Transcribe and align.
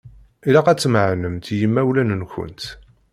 Ilaq 0.47 0.67
ad 0.67 0.79
tmeεnemt 0.79 1.47
d 1.55 1.57
yimawlan-nkent. 1.59 2.63